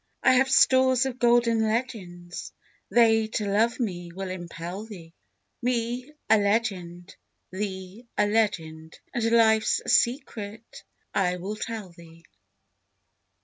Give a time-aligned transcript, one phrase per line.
[0.23, 2.53] I have stores of golden legends.
[2.89, 5.13] They to love me will impell thee;
[5.61, 7.15] Me—a legend;
[7.51, 10.83] thee—a legend, And life's secret
[11.13, 12.25] I will tell thee.